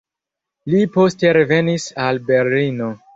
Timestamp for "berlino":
2.31-2.89